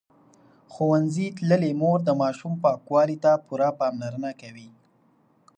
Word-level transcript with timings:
ښوونځې 0.73 1.27
تللې 1.37 1.71
مور 1.81 1.99
د 2.05 2.09
ماشوم 2.21 2.53
پاکوالي 2.63 3.17
ته 3.23 3.31
پوره 3.45 3.69
پاملرنه 3.79 4.31
کوي. 4.41 4.69